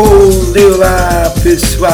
Olá 0.00 1.34
pessoal, 1.42 1.90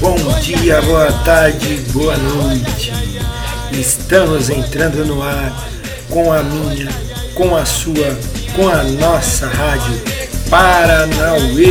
bom 0.00 0.16
dia, 0.40 0.80
boa 0.80 1.12
tarde, 1.26 1.74
boa 1.92 2.16
noite. 2.16 2.90
Estamos 3.70 4.48
entrando 4.48 5.04
no 5.04 5.22
ar 5.22 5.52
com 6.08 6.32
a 6.32 6.42
minha, 6.42 6.88
com 7.34 7.54
a 7.54 7.66
sua, 7.66 8.18
com 8.56 8.66
a 8.66 8.82
nossa 8.82 9.46
rádio 9.46 10.00
Paranauê. 10.48 11.66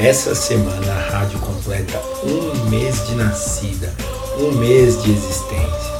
Essa 0.00 0.32
semana 0.32 0.92
a 0.92 1.10
rádio 1.10 1.40
completa 1.40 2.00
um 2.22 2.70
mês 2.70 3.04
de 3.08 3.16
nascida, 3.16 3.92
um 4.38 4.52
mês 4.52 5.02
de 5.02 5.10
existência. 5.10 5.98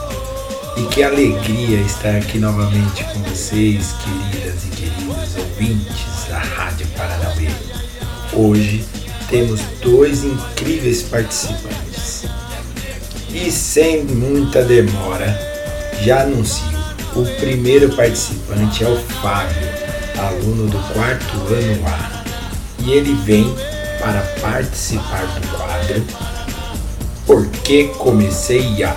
E 0.76 0.82
que 0.84 1.02
alegria 1.02 1.80
estar 1.80 2.14
aqui 2.14 2.38
novamente 2.38 3.02
com 3.02 3.20
vocês, 3.24 3.94
queridas 4.04 4.64
e 4.64 4.68
queridos 4.68 5.36
ouvintes 5.36 6.28
da 6.28 6.38
Rádio 6.38 6.86
Paranauê. 6.96 7.48
Hoje 8.32 8.84
temos 9.28 9.60
dois 9.82 10.22
incríveis 10.22 11.02
participantes. 11.02 12.24
E 13.30 13.50
sem 13.50 14.04
muita 14.04 14.62
demora, 14.62 15.36
já 16.02 16.22
anuncio 16.22 16.78
o 17.16 17.24
primeiro 17.40 17.96
participante 17.96 18.84
é 18.84 18.88
o 18.88 18.96
Fábio, 18.96 19.68
aluno 20.16 20.68
do 20.68 20.78
quarto 20.92 21.36
ano 21.52 21.84
A, 21.84 22.22
e 22.84 22.92
ele 22.92 23.14
vem 23.24 23.52
para 23.98 24.22
participar 24.40 25.26
do 25.26 25.48
quadro 25.56 26.04
Porque 27.26 27.88
comecei 27.98 28.82
a 28.82 28.94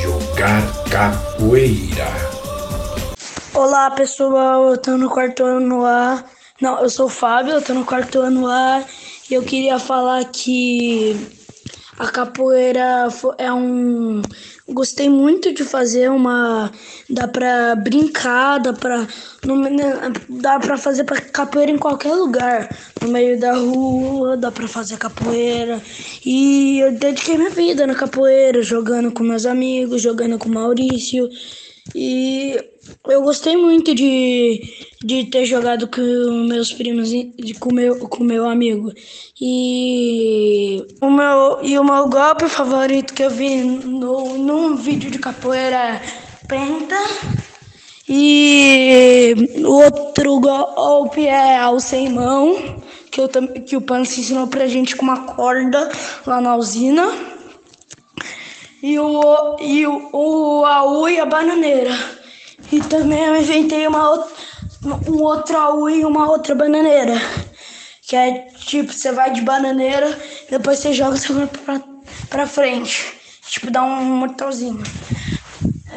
jogar 0.00 0.62
capoeira. 0.90 2.06
Olá 3.52 3.90
pessoal, 3.90 4.70
eu 4.70 4.78
tô 4.78 4.96
no 4.96 5.08
quarto 5.08 5.44
ano 5.44 5.84
A. 5.84 6.24
Não, 6.60 6.80
eu 6.80 6.90
sou 6.90 7.06
o 7.06 7.10
Fábio, 7.10 7.54
eu 7.54 7.62
tô 7.62 7.74
no 7.74 7.84
quarto 7.84 8.20
ano 8.20 8.46
A 8.46 8.84
e 9.30 9.34
eu 9.34 9.42
queria 9.42 9.78
falar 9.78 10.24
que 10.24 11.43
a 11.98 12.08
capoeira 12.08 13.08
é 13.38 13.52
um. 13.52 14.20
Gostei 14.68 15.08
muito 15.08 15.52
de 15.52 15.62
fazer 15.64 16.10
uma. 16.10 16.70
Dá 17.08 17.28
pra 17.28 17.76
brincar, 17.76 18.58
dá 18.58 18.72
pra. 18.72 19.00
Né, 19.00 20.12
dá 20.28 20.58
pra 20.58 20.76
fazer 20.76 21.04
capoeira 21.04 21.70
em 21.70 21.78
qualquer 21.78 22.14
lugar. 22.14 22.68
No 23.00 23.08
meio 23.08 23.38
da 23.38 23.54
rua, 23.54 24.36
dá 24.36 24.50
pra 24.50 24.66
fazer 24.66 24.96
capoeira. 24.96 25.80
E 26.24 26.80
eu 26.80 26.92
dediquei 26.92 27.36
minha 27.36 27.50
vida 27.50 27.86
na 27.86 27.94
capoeira, 27.94 28.62
jogando 28.62 29.12
com 29.12 29.22
meus 29.22 29.46
amigos, 29.46 30.02
jogando 30.02 30.38
com 30.38 30.48
o 30.48 30.52
Maurício. 30.52 31.28
E 31.94 32.58
eu 33.06 33.22
gostei 33.22 33.56
muito 33.56 33.94
de, 33.94 34.62
de 35.04 35.24
ter 35.26 35.44
jogado 35.44 35.86
com 35.88 36.00
meus 36.48 36.72
primos 36.72 37.10
com 37.60 37.72
meu, 37.72 37.98
com 38.08 38.24
meu 38.24 38.48
amigo. 38.48 38.92
E 39.40 40.82
o 41.00 41.10
meu, 41.10 41.58
e 41.62 41.78
o 41.78 41.84
meu 41.84 42.08
golpe 42.08 42.48
favorito 42.48 43.12
que 43.12 43.22
eu 43.22 43.30
vi 43.30 43.56
no, 43.62 44.38
num 44.38 44.76
vídeo 44.76 45.10
de 45.10 45.18
capoeira 45.18 46.00
penta. 46.48 46.96
E 48.08 49.34
o 49.64 49.72
outro 49.72 50.40
golpe 50.40 51.26
é 51.26 51.56
ao 51.58 51.80
sem 51.80 52.10
mão, 52.10 52.82
que, 53.10 53.20
eu, 53.20 53.28
que 53.66 53.76
o 53.76 53.80
Pança 53.80 54.20
ensinou 54.20 54.46
pra 54.46 54.66
gente 54.66 54.94
com 54.94 55.04
uma 55.04 55.24
corda 55.24 55.90
lá 56.26 56.40
na 56.40 56.56
usina. 56.56 57.12
E 58.82 58.98
o, 58.98 59.56
e 59.60 59.86
o, 59.86 60.10
o 60.12 60.64
a 60.66 61.24
bananeira. 61.24 62.23
E 62.72 62.80
também 62.80 63.24
eu 63.24 63.36
inventei 63.36 63.86
uma 63.86 64.10
outra, 64.10 64.32
um 65.08 65.22
outro 65.22 65.56
AU 65.56 65.90
e 65.90 66.04
uma 66.04 66.28
outra 66.28 66.54
bananeira. 66.54 67.14
Que 68.02 68.16
é 68.16 68.46
tipo, 68.58 68.92
você 68.92 69.12
vai 69.12 69.32
de 69.32 69.40
bananeira, 69.40 70.18
depois 70.50 70.78
você 70.78 70.92
joga 70.92 71.16
seu 71.16 71.34
corpo 71.34 71.58
pra, 71.58 71.80
pra 72.28 72.46
frente. 72.46 73.14
Tipo, 73.48 73.70
dá 73.70 73.82
um 73.82 74.04
mortalzinho. 74.04 74.82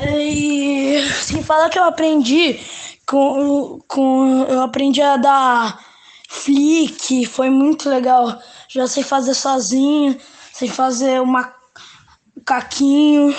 E 0.01 1.01
sem 1.23 1.43
falar 1.43 1.69
que 1.69 1.79
eu 1.79 1.83
aprendi 1.83 2.59
com, 3.05 3.79
com. 3.87 4.45
Eu 4.47 4.61
aprendi 4.61 5.01
a 5.01 5.17
dar 5.17 5.79
flick, 6.29 7.25
foi 7.25 7.49
muito 7.49 7.89
legal. 7.89 8.39
Já 8.69 8.87
sei 8.87 9.03
fazer 9.03 9.33
sozinho, 9.33 10.17
sei 10.53 10.67
fazer 10.69 11.21
uma 11.21 11.53
caquinho. 12.45 13.33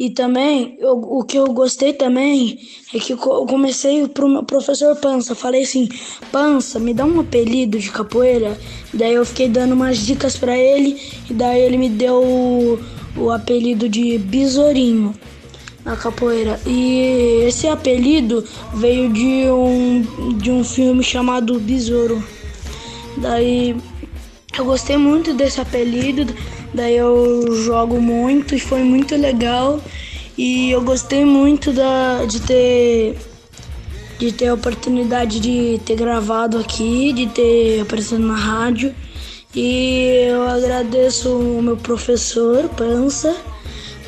E 0.00 0.08
também, 0.08 0.78
eu, 0.78 0.92
o 0.92 1.22
que 1.22 1.38
eu 1.38 1.44
gostei 1.52 1.92
também 1.92 2.58
é 2.94 2.98
que 2.98 3.12
eu 3.12 3.18
comecei 3.18 4.08
pro 4.08 4.30
meu 4.30 4.42
professor 4.42 4.96
Pança. 4.96 5.34
Falei 5.34 5.62
assim: 5.62 5.90
Pança, 6.32 6.78
me 6.80 6.94
dá 6.94 7.04
um 7.04 7.20
apelido 7.20 7.78
de 7.78 7.90
capoeira. 7.90 8.58
Daí 8.94 9.12
eu 9.12 9.26
fiquei 9.26 9.46
dando 9.46 9.72
umas 9.74 9.98
dicas 9.98 10.38
para 10.38 10.56
ele. 10.56 10.98
E 11.28 11.34
daí 11.34 11.60
ele 11.60 11.76
me 11.76 11.90
deu 11.90 12.14
o, 12.14 12.80
o 13.14 13.30
apelido 13.30 13.90
de 13.90 14.16
Besourinho 14.16 15.14
na 15.84 15.94
capoeira. 15.98 16.58
E 16.64 17.44
esse 17.46 17.68
apelido 17.68 18.42
veio 18.72 19.12
de 19.12 19.50
um, 19.50 20.38
de 20.38 20.50
um 20.50 20.64
filme 20.64 21.04
chamado 21.04 21.60
Besouro. 21.60 22.24
Daí 23.18 23.76
eu 24.56 24.64
gostei 24.64 24.96
muito 24.96 25.34
desse 25.34 25.60
apelido. 25.60 26.34
Daí 26.72 26.96
eu 26.96 27.52
jogo 27.64 28.00
muito 28.00 28.54
e 28.54 28.60
foi 28.60 28.82
muito 28.82 29.16
legal. 29.16 29.80
E 30.36 30.70
eu 30.70 30.82
gostei 30.82 31.24
muito 31.24 31.72
da, 31.72 32.24
de 32.24 32.40
ter 32.40 33.16
de 34.18 34.30
ter 34.32 34.48
a 34.48 34.54
oportunidade 34.54 35.40
de 35.40 35.80
ter 35.84 35.96
gravado 35.96 36.58
aqui, 36.58 37.10
de 37.14 37.26
ter 37.26 37.80
aparecido 37.80 38.20
na 38.20 38.36
rádio. 38.36 38.94
E 39.54 40.26
eu 40.28 40.46
agradeço 40.46 41.30
o 41.30 41.62
meu 41.62 41.76
professor, 41.76 42.68
Pança, 42.76 43.34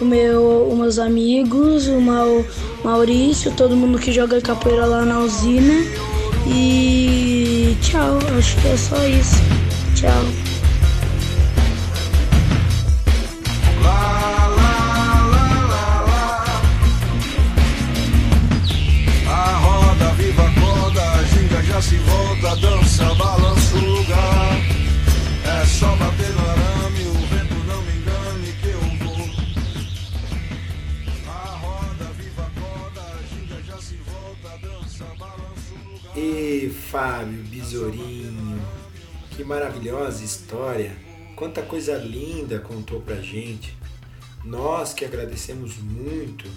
o 0.01 0.05
meu, 0.05 0.69
os 0.71 0.79
meus 0.79 0.99
amigos, 0.99 1.89
o 1.89 1.99
Mau, 1.99 2.45
Maurício, 2.85 3.51
todo 3.57 3.75
mundo 3.75 3.99
que 3.99 4.13
joga 4.13 4.41
capoeira 4.41 4.85
lá 4.85 5.03
na 5.05 5.21
usina. 5.21 5.83
E 6.47 7.75
tchau, 7.81 8.19
acho 8.39 8.61
que 8.61 8.69
é 8.69 8.77
só 8.77 9.07
isso. 9.07 9.37
Tchau. 9.95 10.42
Dança, 22.63 23.15
balança 23.15 23.77
o 23.77 23.81
lugar. 23.81 24.57
É 25.45 25.67
só 25.67 25.95
bater 25.97 26.31
no 26.31 26.41
arame, 26.49 27.03
o 27.09 27.27
vento 27.27 27.55
não 27.67 27.83
me 27.83 27.93
engane 27.99 28.53
que 28.61 28.69
eu 28.69 28.81
vou. 29.05 29.27
A 31.27 31.57
roda, 31.57 32.05
viva 32.17 32.43
a 32.43 32.61
corda, 32.61 33.03
a 33.03 33.23
ginga 33.29 33.63
já 33.65 33.79
se 33.79 33.97
volta, 33.97 34.57
dança, 34.63 35.05
balança 35.19 35.75
o 35.75 35.93
lugar. 35.93 36.17
E 36.17 36.71
Fábio, 36.71 37.43
Besourinho, 37.45 38.63
que 39.33 39.43
maravilhosa 39.43 40.25
história. 40.25 40.97
Quanta 41.35 41.63
coisa 41.63 41.97
linda 41.99 42.61
contou 42.61 43.01
pra 43.01 43.17
gente. 43.17 43.77
Nós 44.45 44.93
que 44.95 45.05
agradecemos 45.05 45.77
muito 45.79 46.49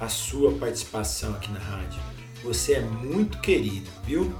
a 0.00 0.08
sua 0.08 0.52
participação 0.52 1.34
aqui 1.34 1.50
na 1.52 1.58
rádio. 1.58 2.00
Você 2.42 2.74
é 2.74 2.80
muito 2.80 3.38
querido, 3.40 3.90
viu? 4.04 4.34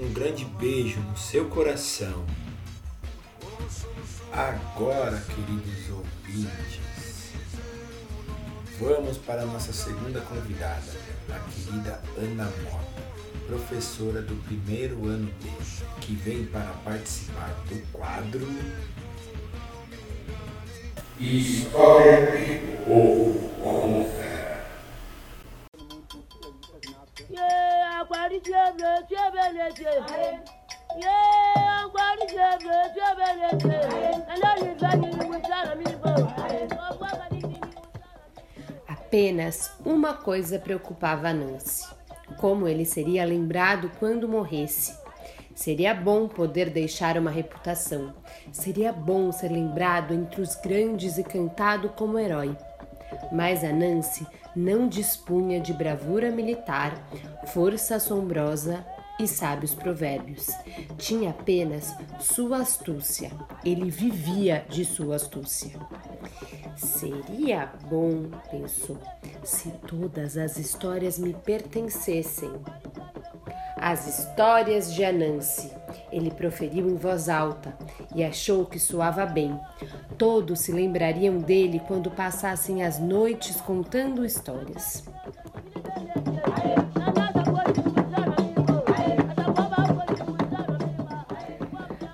Um 0.00 0.12
grande 0.12 0.44
beijo 0.44 1.00
no 1.00 1.16
seu 1.16 1.46
coração. 1.46 2.24
Agora, 4.32 5.20
queridos 5.22 5.90
ouvintes, 5.90 7.32
vamos 8.78 9.18
para 9.18 9.42
a 9.42 9.46
nossa 9.46 9.72
segunda 9.72 10.20
convidada, 10.20 10.84
a 11.28 11.38
querida 11.50 12.00
Ana 12.16 12.44
Mota, 12.44 13.02
professora 13.48 14.22
do 14.22 14.36
primeiro 14.44 15.04
ano 15.06 15.32
B, 15.42 15.50
que 16.00 16.14
vem 16.14 16.46
para 16.46 16.72
participar 16.84 17.52
do 17.68 17.82
quadro 17.90 18.46
História 21.18 22.60
Povo 22.86 24.17
apenas 39.08 39.72
uma 39.86 40.12
coisa 40.12 40.58
preocupava 40.58 41.32
Nancy: 41.32 41.88
como 42.36 42.68
ele 42.68 42.84
seria 42.84 43.24
lembrado 43.24 43.90
quando 43.98 44.28
morresse. 44.28 44.96
Seria 45.54 45.92
bom 45.92 46.28
poder 46.28 46.70
deixar 46.70 47.16
uma 47.16 47.30
reputação. 47.30 48.14
Seria 48.52 48.92
bom 48.92 49.32
ser 49.32 49.50
lembrado 49.50 50.14
entre 50.14 50.40
os 50.40 50.54
grandes 50.54 51.18
e 51.18 51.24
cantado 51.24 51.88
como 51.88 52.18
herói. 52.18 52.56
Mas 53.32 53.64
a 53.64 53.72
Nancy 53.72 54.24
não 54.58 54.88
dispunha 54.88 55.60
de 55.60 55.72
bravura 55.72 56.32
militar, 56.32 57.00
força 57.46 57.94
assombrosa 57.94 58.84
e 59.20 59.26
sábios 59.26 59.72
provérbios. 59.72 60.48
Tinha 60.96 61.30
apenas 61.30 61.94
sua 62.18 62.58
astúcia. 62.58 63.30
Ele 63.64 63.88
vivia 63.88 64.64
de 64.68 64.84
sua 64.84 65.16
astúcia. 65.16 65.78
Seria 66.76 67.72
bom, 67.88 68.30
pensou, 68.50 68.98
se 69.44 69.70
todas 69.86 70.36
as 70.36 70.56
histórias 70.56 71.18
me 71.18 71.34
pertencessem. 71.34 72.50
As 73.76 74.06
histórias 74.06 74.92
de 74.92 75.04
Anansi. 75.04 75.77
Ele 76.10 76.30
proferiu 76.30 76.88
em 76.88 76.96
voz 76.96 77.28
alta 77.28 77.76
e 78.14 78.24
achou 78.24 78.64
que 78.64 78.78
soava 78.78 79.24
bem. 79.26 79.58
Todos 80.16 80.60
se 80.60 80.72
lembrariam 80.72 81.38
dele 81.38 81.80
quando 81.86 82.10
passassem 82.10 82.82
as 82.82 82.98
noites 82.98 83.60
contando 83.60 84.24
histórias. 84.24 85.04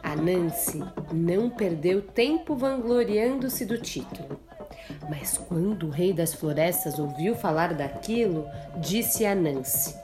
A 0.02 0.16
Nancy 0.16 0.82
não 1.12 1.50
perdeu 1.50 2.02
tempo 2.02 2.54
vangloriando-se 2.54 3.64
do 3.64 3.78
título. 3.78 4.40
Mas 5.08 5.36
quando 5.36 5.86
o 5.86 5.90
rei 5.90 6.12
das 6.12 6.34
florestas 6.34 6.98
ouviu 6.98 7.34
falar 7.34 7.74
daquilo, 7.74 8.46
disse 8.78 9.24
a 9.26 9.34
Nancy: 9.34 9.94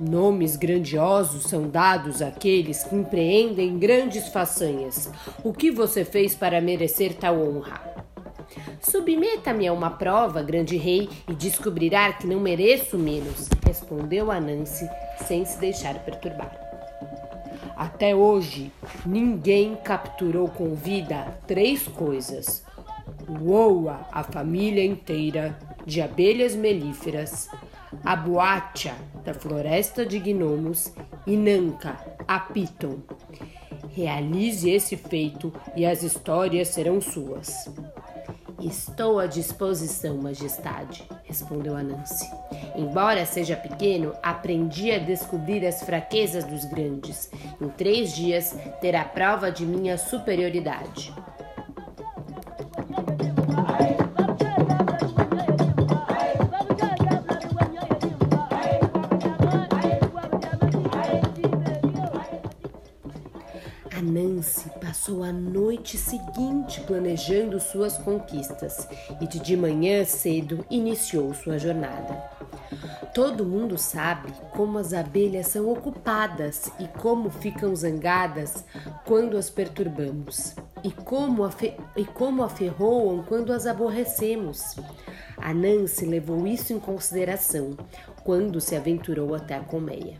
Nomes 0.00 0.56
grandiosos 0.56 1.44
são 1.44 1.68
dados 1.68 2.22
àqueles 2.22 2.82
que 2.84 2.94
empreendem 2.94 3.78
grandes 3.78 4.28
façanhas. 4.28 5.10
O 5.44 5.52
que 5.52 5.70
você 5.70 6.04
fez 6.04 6.34
para 6.34 6.60
merecer 6.60 7.14
tal 7.14 7.38
honra? 7.40 7.92
Submeta-me 8.80 9.66
a 9.68 9.72
uma 9.72 9.90
prova, 9.90 10.42
grande 10.42 10.76
rei, 10.76 11.08
e 11.28 11.34
descobrirá 11.34 12.12
que 12.12 12.26
não 12.26 12.40
mereço 12.40 12.98
menos, 12.98 13.48
respondeu 13.64 14.30
Anansi, 14.30 14.88
sem 15.26 15.44
se 15.44 15.58
deixar 15.58 15.94
perturbar. 16.00 16.52
Até 17.76 18.14
hoje, 18.14 18.72
ninguém 19.06 19.76
capturou 19.76 20.48
com 20.48 20.74
vida 20.74 21.38
três 21.46 21.86
coisas: 21.86 22.64
Uoa, 23.28 24.06
a 24.12 24.22
família 24.22 24.84
inteira 24.84 25.58
de 25.86 26.00
abelhas 26.00 26.54
melíferas, 26.54 27.48
a 28.04 28.14
Boatia, 28.14 28.94
da 29.24 29.34
floresta 29.34 30.04
de 30.04 30.18
gnomos, 30.18 30.92
e 31.26 31.36
Nanka, 31.36 31.96
a 32.26 32.40
Piton. 32.40 32.98
Realize 33.94 34.68
esse 34.68 34.96
feito 34.96 35.52
e 35.76 35.84
as 35.84 36.02
histórias 36.02 36.68
serão 36.68 37.00
suas. 37.00 37.70
Estou 38.60 39.18
à 39.18 39.26
disposição, 39.26 40.18
Majestade, 40.18 41.08
respondeu 41.24 41.76
Anansi. 41.76 42.30
Embora 42.76 43.26
seja 43.26 43.56
pequeno, 43.56 44.14
aprendi 44.22 44.92
a 44.92 44.98
descobrir 44.98 45.66
as 45.66 45.82
fraquezas 45.82 46.44
dos 46.44 46.64
grandes. 46.64 47.28
Em 47.60 47.68
três 47.68 48.14
dias 48.14 48.56
terá 48.80 49.04
prova 49.04 49.50
de 49.50 49.66
minha 49.66 49.98
superioridade. 49.98 51.12
Passou 65.02 65.24
a 65.24 65.32
noite 65.32 65.98
seguinte 65.98 66.80
planejando 66.82 67.58
suas 67.58 67.98
conquistas 67.98 68.86
e 69.20 69.26
de 69.26 69.56
manhã 69.56 70.04
cedo 70.04 70.64
iniciou 70.70 71.34
sua 71.34 71.58
jornada. 71.58 72.22
Todo 73.12 73.44
mundo 73.44 73.76
sabe 73.76 74.32
como 74.52 74.78
as 74.78 74.92
abelhas 74.92 75.48
são 75.48 75.68
ocupadas 75.68 76.70
e 76.78 76.86
como 76.86 77.30
ficam 77.30 77.74
zangadas 77.74 78.64
quando 79.04 79.36
as 79.36 79.50
perturbamos, 79.50 80.54
e 80.84 80.92
como, 80.92 81.50
e 81.96 82.04
como 82.04 82.44
aferroam 82.44 83.24
quando 83.24 83.52
as 83.52 83.66
aborrecemos. 83.66 84.76
A 85.36 85.52
Nancy 85.52 86.06
levou 86.06 86.46
isso 86.46 86.72
em 86.72 86.78
consideração 86.78 87.76
quando 88.22 88.60
se 88.60 88.76
aventurou 88.76 89.34
até 89.34 89.56
a 89.56 89.64
colmeia. 89.64 90.16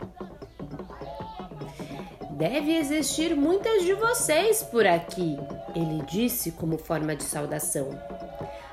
Deve 2.43 2.75
existir 2.75 3.37
muitas 3.37 3.83
de 3.85 3.93
vocês 3.93 4.63
por 4.63 4.85
aqui, 4.85 5.37
ele 5.73 6.03
disse 6.05 6.51
como 6.51 6.77
forma 6.77 7.15
de 7.15 7.23
saudação. 7.23 7.97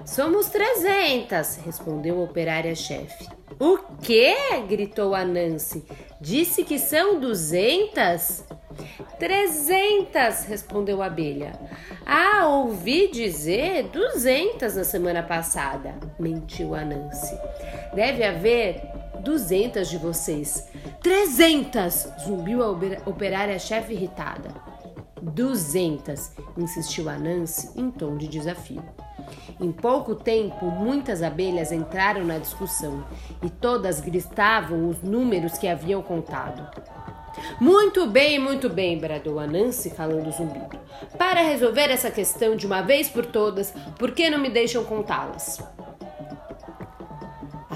Somos 0.04 0.48
trezentas, 0.48 1.54
respondeu 1.64 2.20
a 2.20 2.24
operária-chefe. 2.24 3.28
O 3.60 3.78
quê? 4.02 4.34
gritou 4.68 5.14
a 5.14 5.24
Nancy. 5.24 5.84
Disse 6.20 6.64
que 6.64 6.80
são 6.80 7.20
duzentas? 7.20 8.44
Trezentas, 9.20 10.46
respondeu 10.46 11.00
a 11.00 11.06
abelha. 11.06 11.52
Ah, 12.04 12.48
ouvi 12.48 13.06
dizer 13.06 13.84
duzentas 13.84 14.74
na 14.74 14.82
semana 14.82 15.22
passada, 15.22 15.94
mentiu 16.18 16.74
a 16.74 16.84
Nancy. 16.84 17.38
Deve 17.94 18.24
haver 18.24 18.82
duzentas 19.20 19.88
de 19.88 19.96
vocês. 19.96 20.68
Trezentas! 21.02 22.12
zumbiu 22.24 22.62
a 22.62 22.70
operária-chefe 23.06 23.94
irritada. 23.94 24.50
Duzentas! 25.20 26.32
insistiu 26.58 27.08
a 27.08 27.18
Nancy 27.18 27.70
em 27.74 27.90
tom 27.90 28.18
de 28.18 28.28
desafio. 28.28 28.82
Em 29.58 29.72
pouco 29.72 30.14
tempo, 30.14 30.66
muitas 30.66 31.22
abelhas 31.22 31.72
entraram 31.72 32.24
na 32.24 32.38
discussão 32.38 33.02
e 33.42 33.48
todas 33.48 34.00
gritavam 34.00 34.88
os 34.88 35.02
números 35.02 35.56
que 35.56 35.68
haviam 35.68 36.02
contado. 36.02 36.68
Muito 37.58 38.06
bem, 38.06 38.38
muito 38.38 38.68
bem, 38.68 38.98
bradou 38.98 39.38
a 39.38 39.46
Nancy 39.46 39.90
falando 39.90 40.30
zumbido. 40.32 40.78
Para 41.16 41.40
resolver 41.40 41.90
essa 41.90 42.10
questão 42.10 42.56
de 42.56 42.66
uma 42.66 42.82
vez 42.82 43.08
por 43.08 43.24
todas, 43.24 43.72
por 43.98 44.10
que 44.10 44.28
não 44.28 44.38
me 44.38 44.50
deixam 44.50 44.84
contá-las? 44.84 45.62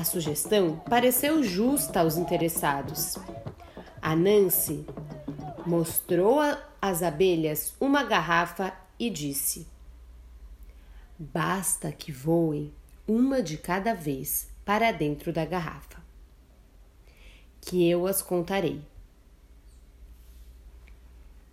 A 0.05 0.07
sugestão 0.07 0.77
pareceu 0.81 1.43
justa 1.43 2.01
aos 2.01 2.19
interessados. 2.19 3.17
A 4.03 4.15
Nancy 4.15 4.85
mostrou 5.65 6.41
às 6.79 7.03
abelhas 7.03 7.75
uma 7.81 8.05
garrafa 8.05 8.77
e 8.99 9.09
disse: 9.09 9.67
Basta 11.19 11.91
que 11.91 12.13
voem 12.13 12.71
uma 13.09 13.43
de 13.43 13.57
cada 13.57 13.95
vez 13.95 14.51
para 14.63 14.93
dentro 14.93 15.33
da 15.33 15.47
garrafa, 15.47 16.05
que 17.63 17.89
eu 17.89 18.07
as 18.07 18.21
contarei. 18.21 18.87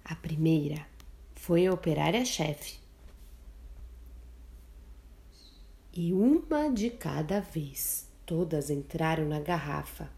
A 0.03 0.13
primeira 0.13 0.85
foi 1.35 1.67
a 1.67 1.73
operária-chefe. 1.73 2.81
E 5.93 6.11
uma 6.11 6.69
de 6.69 6.89
cada 6.89 7.39
vez 7.39 8.10
todas 8.31 8.69
entraram 8.69 9.25
na 9.25 9.41
garrafa, 9.41 10.09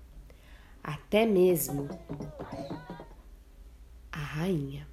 até 0.84 1.25
mesmo 1.25 1.89
a 4.12 4.17
rainha. 4.20 4.88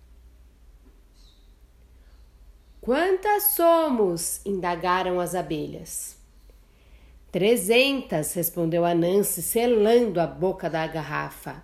Quantas 2.80 3.54
somos? 3.54 4.40
indagaram 4.46 5.20
as 5.20 5.34
abelhas. 5.34 6.16
Trezentas, 7.30 8.32
respondeu 8.32 8.86
a 8.86 8.94
Nancy, 8.94 9.42
selando 9.42 10.18
a 10.18 10.26
boca 10.26 10.70
da 10.70 10.86
garrafa. 10.86 11.62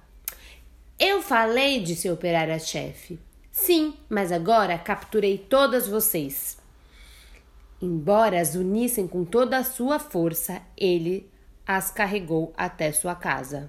Eu 0.99 1.23
falei, 1.23 1.81
disse 1.83 2.07
a 2.07 2.13
operária-chefe. 2.13 3.19
Sim, 3.51 3.95
mas 4.11 4.31
agora 4.31 4.77
capturei 4.77 5.39
todas 5.39 5.89
vocês. 5.89 6.59
Embora 7.81 8.43
as 8.43 8.55
unissem 8.55 9.09
com 9.09 9.25
toda 9.25 9.57
a 9.57 9.65
sua 9.65 9.99
força, 9.99 10.61
ele 10.77 11.35
as 11.67 11.91
carregou 11.91 12.55
até 12.57 12.93
sua 12.93 13.17
casa. 13.17 13.69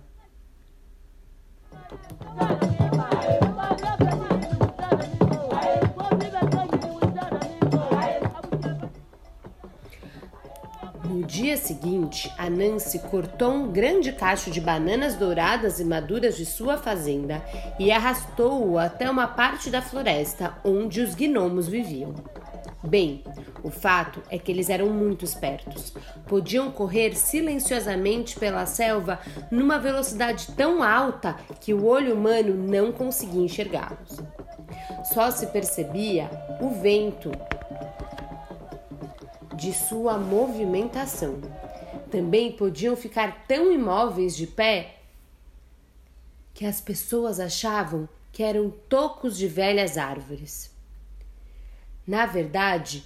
No 11.04 11.24
dia 11.24 11.58
seguinte, 11.58 12.32
a 12.38 12.50
Nancy 12.50 13.00
cortou 13.00 13.52
um 13.52 13.72
grande 13.72 14.12
cacho 14.12 14.52
de 14.52 14.62
bananas 14.62 15.16
douradas 15.16 15.80
e 15.80 15.86
maduras 15.86 16.38
de 16.38 16.46
sua 16.46 16.78
fazenda 16.78 17.44
e 17.80 17.92
arrastou-o 17.92 18.78
até 18.78 19.10
uma 19.10 19.28
parte 19.28 19.72
da 19.72 19.82
floresta 19.82 20.56
onde 20.64 21.02
os 21.02 21.16
gnomos 21.16 21.68
viviam. 21.68 22.14
Bem, 22.84 23.24
o 23.64 23.72
fato 23.72 24.22
é 24.30 24.38
que 24.38 24.52
eles 24.52 24.70
eram 24.70 24.88
muito 24.90 25.26
espertos. 25.26 25.94
Podiam 26.28 26.72
correr 26.72 27.16
silenciosamente 27.16 28.40
pela 28.40 28.66
selva 28.66 29.20
numa 29.50 29.80
velocidade 29.80 30.48
tão 30.56 30.84
alta 30.84 31.34
que 31.60 31.74
o 31.74 31.86
olho 31.86 32.14
humano 32.14 32.54
não 32.54 32.92
conseguia 32.92 33.44
enxergá-los. 33.44 34.20
Só 35.12 35.32
se 35.32 35.48
percebia 35.48 36.30
o 36.62 36.70
vento 36.70 37.32
de 39.56 39.74
sua 39.74 40.18
movimentação. 40.18 41.42
Também 42.12 42.52
podiam 42.52 42.96
ficar 42.96 43.46
tão 43.48 43.72
imóveis 43.72 44.36
de 44.38 44.46
pé 44.46 44.98
que 46.54 46.66
as 46.66 46.80
pessoas 46.80 47.40
achavam 47.40 48.08
que 48.32 48.44
eram 48.44 48.70
tocos 48.88 49.36
de 49.36 49.48
velhas 49.48 49.98
árvores. 49.98 50.77
Na 52.08 52.26
verdade, 52.26 53.04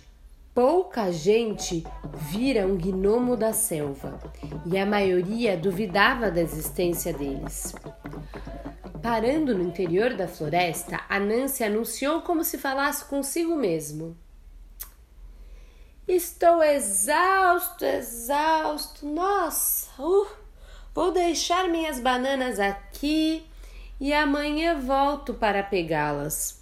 pouca 0.54 1.12
gente 1.12 1.84
vira 2.14 2.68
um 2.68 2.78
gnomo 2.78 3.36
da 3.36 3.52
selva 3.52 4.20
e 4.64 4.78
a 4.78 4.86
maioria 4.86 5.58
duvidava 5.58 6.30
da 6.30 6.40
existência 6.40 7.12
deles. 7.12 7.74
Parando 9.02 9.58
no 9.58 9.64
interior 9.64 10.14
da 10.14 10.28
floresta, 10.28 11.02
a 11.10 11.20
Nancy 11.20 11.64
anunciou 11.64 12.22
como 12.22 12.44
se 12.44 12.60
falasse 12.60 13.06
consigo 13.06 13.56
mesmo. 13.56 14.16
Estou 16.08 16.62
exausto, 16.62 17.84
exausto. 17.84 19.08
Nossa, 19.08 19.90
uh, 20.00 20.28
vou 20.94 21.12
deixar 21.12 21.68
minhas 21.68 22.00
bananas 22.00 22.60
aqui 22.60 23.48
e 24.00 24.14
amanhã 24.14 24.80
volto 24.80 25.34
para 25.34 25.64
pegá-las. 25.64 26.61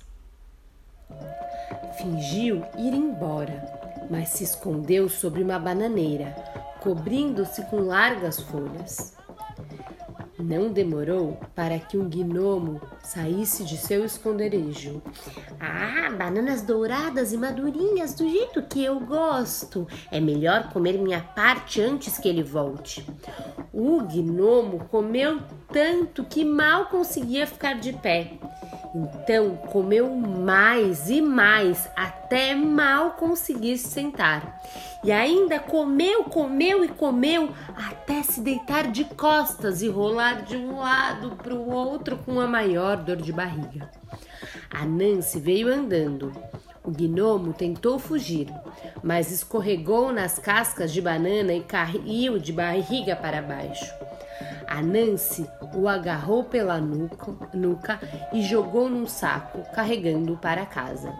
Fingiu 1.98 2.64
ir 2.78 2.94
embora, 2.94 4.08
mas 4.10 4.30
se 4.30 4.44
escondeu 4.44 5.10
sobre 5.10 5.44
uma 5.44 5.60
bananeira, 5.60 6.36
cobrindo-se 6.82 7.64
com 7.64 7.78
largas 7.80 8.40
folhas. 8.40 9.18
Não 10.40 10.72
demorou 10.72 11.38
para 11.54 11.78
que 11.78 11.98
um 11.98 12.10
gnomo 12.10 12.80
saísse 13.04 13.66
de 13.66 13.76
seu 13.76 14.06
esconderijo. 14.06 15.02
Ah, 15.60 16.10
bananas 16.18 16.62
douradas 16.62 17.34
e 17.34 17.38
madurinhas 17.38 18.14
do 18.14 18.30
jeito 18.30 18.64
que 18.64 18.82
eu 18.82 19.02
gosto. 19.02 19.86
É 20.10 20.22
melhor 20.22 20.70
comer 20.72 20.98
minha 20.98 21.20
parte 21.20 21.82
antes 21.82 22.18
que 22.18 22.30
ele 22.30 22.42
volte. 22.42 23.06
O 23.74 24.02
gnomo 24.02 24.86
comeu 24.90 25.42
tanto 25.74 26.24
que 26.24 26.46
mal 26.46 26.86
conseguia 26.86 27.46
ficar 27.46 27.74
de 27.74 27.92
pé. 27.92 28.40
Então 28.94 29.56
comeu 29.56 30.16
mais 30.16 31.10
e 31.10 31.22
mais 31.22 31.88
até 31.96 32.56
mal 32.56 33.12
conseguir 33.12 33.78
se 33.78 33.90
sentar. 33.90 34.60
E 35.04 35.12
ainda 35.12 35.60
comeu, 35.60 36.24
comeu 36.24 36.84
e 36.84 36.88
comeu 36.88 37.50
até 37.76 38.24
se 38.24 38.42
deitar 38.42 38.92
de 38.92 39.06
costas 39.06 39.82
e 39.82 39.88
rolar 39.88 40.42
de 40.42 40.58
um 40.58 40.80
lado 40.80 41.36
para 41.36 41.54
o 41.54 41.70
outro 41.70 42.18
com 42.18 42.40
a 42.40 42.48
maior 42.48 42.98
dor 42.98 43.18
de 43.18 43.32
barriga. 43.32 43.90
A 44.72 44.86
Nancy 44.86 45.40
veio 45.40 45.72
andando. 45.72 46.34
O 46.84 46.92
gnomo 46.92 47.54
tentou 47.54 48.00
fugir, 48.00 48.48
mas 49.04 49.32
escorregou 49.32 50.12
nas 50.12 50.40
cascas 50.40 50.92
de 50.92 51.02
banana 51.02 51.54
e 51.54 51.62
caiu 51.62 52.40
de 52.40 52.52
barriga 52.52 53.16
para 53.16 53.42
baixo. 53.42 53.94
A 54.68 54.82
Nancy 54.82 55.50
o 55.74 55.88
agarrou 55.88 56.44
pela 56.44 56.80
nuca, 56.80 57.36
nuca 57.54 58.00
e 58.32 58.42
jogou 58.42 58.90
num 58.90 59.08
saco, 59.08 59.64
carregando-o 59.74 60.38
para 60.38 60.66
casa. 60.66 61.14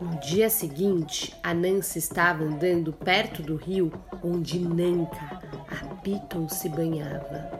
No 0.00 0.18
dia 0.20 0.48
seguinte, 0.48 1.34
a 1.42 1.52
Nancy 1.52 1.98
estava 1.98 2.44
andando 2.44 2.92
perto 2.92 3.42
do 3.42 3.56
rio 3.56 3.92
onde 4.22 4.58
Nanka, 4.58 5.40
a 5.70 5.94
Piton, 5.96 6.48
se 6.48 6.68
banhava. 6.68 7.50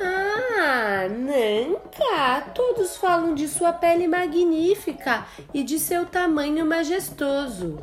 Ah, 0.00 1.08
Nanka, 1.94 2.50
todos 2.54 2.96
falam 2.96 3.34
de 3.34 3.46
sua 3.48 3.72
pele 3.72 4.08
magnífica 4.08 5.26
e 5.52 5.62
de 5.62 5.78
seu 5.78 6.06
tamanho 6.06 6.66
majestoso. 6.66 7.78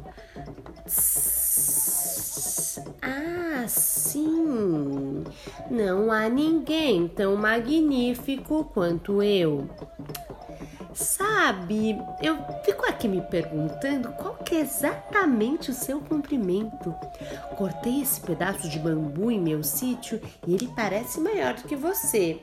Ah, 3.01 3.65
sim. 3.67 5.23
Não 5.69 6.11
há 6.11 6.27
ninguém 6.27 7.07
tão 7.07 7.35
magnífico 7.35 8.65
quanto 8.73 9.23
eu. 9.23 9.69
Sabe, 10.93 11.97
eu 12.21 12.37
fico 12.65 12.85
aqui 12.85 13.07
me 13.07 13.21
perguntando 13.21 14.11
qual 14.13 14.35
que 14.35 14.55
é 14.55 14.59
exatamente 14.59 15.71
o 15.71 15.73
seu 15.73 16.01
comprimento. 16.01 16.93
Cortei 17.57 18.01
esse 18.01 18.19
pedaço 18.19 18.67
de 18.67 18.77
bambu 18.77 19.31
em 19.31 19.39
meu 19.39 19.63
sítio 19.63 20.21
e 20.45 20.53
ele 20.53 20.69
parece 20.75 21.21
maior 21.21 21.53
do 21.53 21.63
que 21.63 21.75
você. 21.75 22.41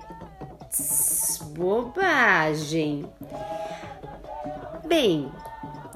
Tss, 0.70 1.17
bobagem. 1.58 3.04
Bem, 4.86 5.30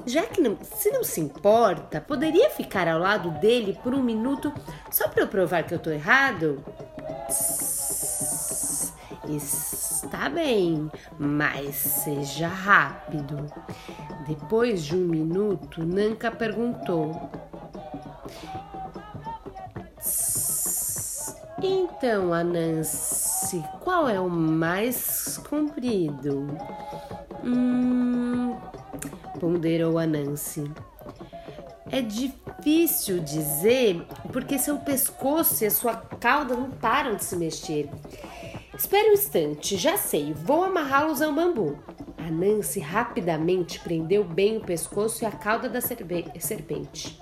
já 0.05 0.23
que 0.23 0.41
não, 0.41 0.57
se 0.61 0.91
não 0.91 1.03
se 1.03 1.21
importa, 1.21 2.01
poderia 2.01 2.49
ficar 2.49 2.87
ao 2.87 2.99
lado 2.99 3.31
dele 3.39 3.79
por 3.81 3.93
um 3.93 4.03
minuto 4.03 4.53
só 4.91 5.07
para 5.07 5.23
eu 5.23 5.27
provar 5.27 5.63
que 5.63 5.73
eu 5.73 5.79
tô 5.79 5.89
errado? 5.89 6.61
Está 9.35 10.29
bem, 10.29 10.91
mas 11.17 11.75
seja 11.75 12.47
rápido. 12.47 13.49
Depois 14.27 14.83
de 14.83 14.95
um 14.95 15.07
minuto, 15.07 15.83
Nanka 15.83 16.29
perguntou: 16.29 17.31
"Tss, 19.97 21.35
Então, 21.61 22.33
Anansi, 23.53 23.63
qual 23.81 24.09
é 24.09 24.19
o 24.19 24.29
mais 24.29 25.37
comprido? 25.49 26.47
Hum, 27.43 28.55
ponderou 29.39 29.99
Anansi. 29.99 30.71
É 31.91 32.01
difícil 32.01 33.19
dizer 33.19 34.05
porque 34.31 34.57
seu 34.57 34.79
pescoço 34.79 35.63
e 35.63 35.67
a 35.67 35.71
sua 35.71 35.95
cauda 35.95 36.55
não 36.55 36.71
param 36.71 37.15
de 37.15 37.23
se 37.23 37.35
mexer. 37.35 37.89
Espere 38.75 39.09
um 39.11 39.13
instante, 39.13 39.77
já 39.77 39.97
sei, 39.97 40.33
vou 40.33 40.63
amarrá-los 40.63 41.21
ao 41.21 41.31
bambu. 41.31 41.77
A 42.17 42.31
Nancy 42.31 42.79
rapidamente 42.79 43.79
prendeu 43.79 44.23
bem 44.23 44.57
o 44.57 44.61
pescoço 44.61 45.23
e 45.23 45.27
a 45.27 45.31
cauda 45.31 45.69
da 45.69 45.79
serpe- 45.79 46.31
serpente. 46.39 47.21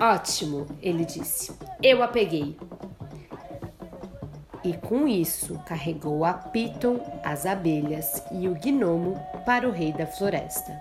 Ótimo, 0.00 0.66
ele 0.80 1.04
disse. 1.04 1.52
Eu 1.80 2.02
a 2.02 2.08
peguei. 2.08 2.56
E 4.64 4.74
com 4.74 5.08
isso 5.08 5.58
carregou 5.66 6.24
a 6.24 6.34
Piton, 6.34 7.00
as 7.24 7.46
abelhas 7.46 8.22
e 8.30 8.48
o 8.48 8.54
gnomo 8.54 9.20
para 9.44 9.68
o 9.68 9.72
rei 9.72 9.92
da 9.92 10.06
floresta. 10.06 10.80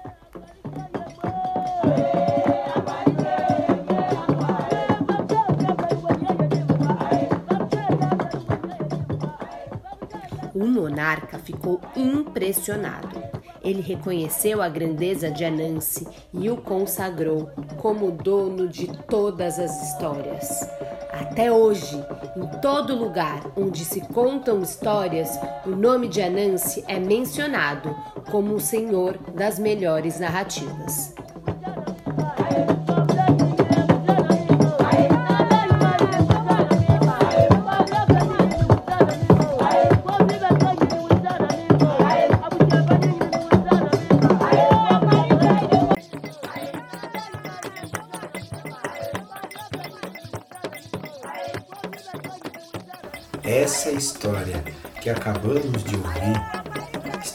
O 10.53 10.67
monarca 10.67 11.39
ficou 11.39 11.81
impressionado. 11.95 13.19
Ele 13.63 13.81
reconheceu 13.81 14.61
a 14.61 14.69
grandeza 14.69 15.31
de 15.31 15.43
Anansi 15.43 16.07
e 16.31 16.51
o 16.51 16.57
consagrou 16.57 17.49
como 17.77 18.11
dono 18.11 18.67
de 18.67 18.87
todas 19.07 19.57
as 19.57 19.89
histórias. 19.89 20.69
Até 21.11 21.51
hoje, 21.51 22.03
em 22.35 22.47
todo 22.61 22.95
lugar 22.95 23.41
onde 23.55 23.83
se 23.83 24.01
contam 24.01 24.61
histórias, 24.61 25.37
o 25.65 25.69
nome 25.69 26.07
de 26.07 26.21
Anansi 26.21 26.83
é 26.87 26.99
mencionado 26.99 27.95
como 28.29 28.55
o 28.55 28.59
senhor 28.59 29.17
das 29.33 29.59
melhores 29.59 30.19
narrativas. 30.19 31.13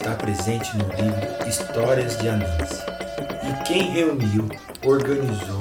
Está 0.07 0.15
presente 0.15 0.71
no 0.77 0.85
livro 0.85 1.49
Histórias 1.49 2.17
de 2.19 2.29
Anansi 2.29 2.81
E 3.43 3.65
quem 3.65 3.91
reuniu, 3.91 4.49
organizou 4.85 5.59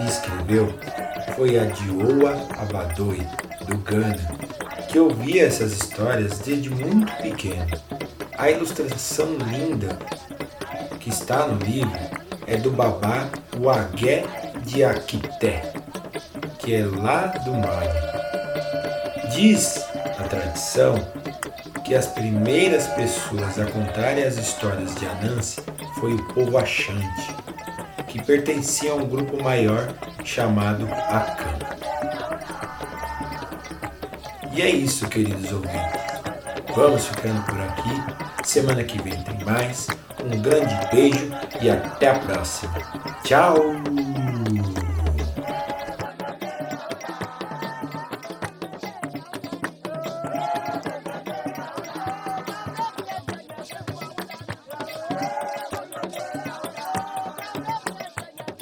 e 0.00 0.08
escreveu 0.08 0.74
foi 1.36 1.56
a 1.60 1.64
Dioa 1.66 2.32
Abadoy, 2.58 3.24
do 3.68 3.78
Ghana, 3.78 4.36
que 4.88 4.98
ouvia 4.98 5.46
essas 5.46 5.72
histórias 5.72 6.40
desde 6.40 6.70
muito 6.70 7.12
pequeno. 7.22 7.66
A 8.36 8.50
ilustração 8.50 9.36
linda 9.36 9.96
que 10.98 11.10
está 11.10 11.46
no 11.46 11.64
livro 11.64 12.00
é 12.48 12.56
do 12.56 12.72
babá 12.72 13.28
Wagé 13.60 14.24
de 14.64 14.82
Aquité, 14.82 15.72
que 16.58 16.74
é 16.74 16.84
lá 16.84 17.28
do 17.44 17.52
Mali. 17.52 19.30
Diz 19.32 19.84
a 20.18 20.24
tradição 20.24 21.23
que 21.84 21.94
as 21.94 22.06
primeiras 22.06 22.86
pessoas 22.88 23.58
a 23.58 23.66
contarem 23.66 24.24
as 24.24 24.38
histórias 24.38 24.94
de 24.94 25.06
Anansi 25.06 25.60
foi 26.00 26.14
o 26.14 26.24
povo 26.32 26.56
Axante, 26.56 27.34
que 28.08 28.22
pertencia 28.22 28.92
a 28.92 28.94
um 28.94 29.06
grupo 29.06 29.42
maior 29.42 29.94
chamado 30.24 30.88
Akan. 31.10 31.58
E 34.52 34.62
é 34.62 34.70
isso, 34.70 35.08
queridos 35.08 35.52
ouvintes. 35.52 36.04
Vamos 36.74 37.06
ficando 37.06 37.42
por 37.44 37.60
aqui. 37.60 38.48
Semana 38.48 38.82
que 38.82 39.00
vem 39.02 39.20
tem 39.22 39.44
mais. 39.44 39.86
Um 40.24 40.40
grande 40.40 40.74
beijo 40.90 41.30
e 41.60 41.68
até 41.68 42.10
a 42.10 42.18
próxima. 42.18 42.72
Tchau! 43.24 43.63